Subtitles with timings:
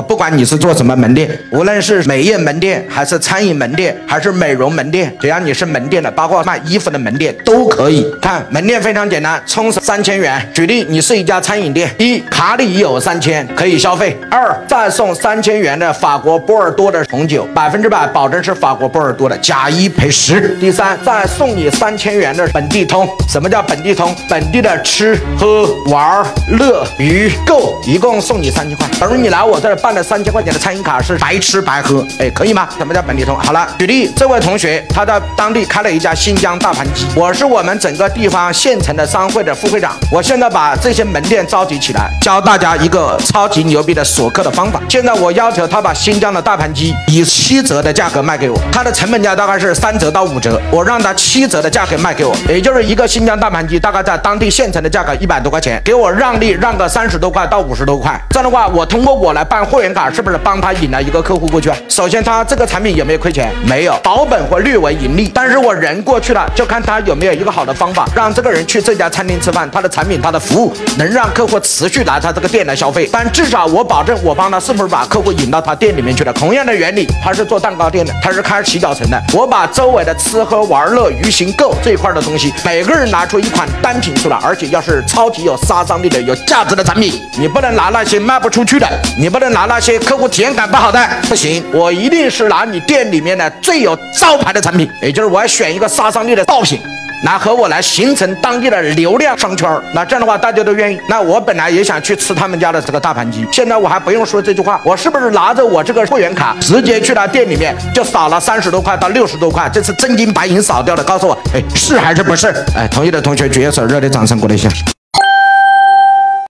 [0.00, 8.10] 不管你是做什么门店，无论是美业门店，还是餐饮门店，还是美容门店，只要你是门店的，包括卖衣服的门店都可以。
[8.20, 10.48] 看门店非常简单，充三千元。
[10.54, 20.56] 举例，你是一家餐饮店，一卡里有三千可以消费，二再送三千元的法国波尔多的红酒，百分之百保证是法国波尔多的，假一赔十。
[20.60, 23.08] 第三，再送你三千元的本地通。
[23.28, 24.14] 什么叫本地通？
[24.28, 26.24] 本地的吃喝玩
[26.58, 32.68] 乐娱购，一共送你三千块，等于你来我这儿办办了三千块钱的餐饮卡是白吃白喝，哎，可以吗？
[32.78, 33.36] 什么叫本地通？
[33.36, 44.80] 好了，举例，这位同学他在当地开了一家新疆大盘鸡，我是我们整个地方县城的商会的副会长，我现在把这些门店召集起来，教大家一个超级牛逼的锁客的方法。
[44.88, 61.76] 现在我要求他把新疆的大盘鸡以七折的价格卖给我，它的成本价大概是三折到五折，我让他七折的价格卖给我，也就是一个新疆大盘鸡大概在当地县城的价格一百多块钱，给我让利让个三十多块到五十多块，这样的话我通过我来办会会员卡，是不是帮他引了一个客户过去啊？
[61.88, 63.50] 首先他这个产品有没有亏钱？
[63.66, 65.32] 没有，保本或略为盈利。
[65.34, 73.08] 但是我人过去了，就看他有没有一个好的方法，让这个人去这家餐厅吃饭，他的产品、他的服务能让客户持续来他这个店来消费。
[73.10, 76.32] 但至少我保证，我帮他是不是把客户引到他店里面去了？
[76.34, 88.86] 同样的原理，他是做蛋糕店的，他是开洗脚城的，我把周围的吃喝玩乐、娱行购这一块的东西，每个人拿出一款单品出来，而且要是超级有杀伤力的、有价值的产品，你不能拿那些卖不出去的，
[89.16, 96.80] 你不能拿拿那些客户体验感不好的，不行，我一定是拿你店里面的最有招牌的产品，也就是我要选一个杀伤力的爆品。
[97.26, 100.98] 来和我来形成当地的流量商圈，那这样的话大家都愿意。
[101.10, 111.04] 那我本来也想去吃他们家的这个大盘鸡，现在我还不用说这句话，我是不是拿着我这个会员卡直接去他店里面就扫了三十多块到六十多块，这是真金白银扫掉的？
[111.04, 112.46] 告诉我，哎，是还是不是？
[112.74, 114.70] 哎，同意的同学举一手，热烈掌声鼓励一下。